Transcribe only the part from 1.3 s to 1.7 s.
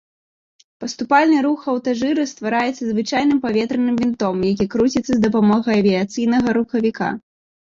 рух